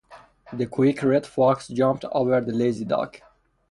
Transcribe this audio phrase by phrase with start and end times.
[0.51, 3.17] The quick red fox jumped over the lazy dog.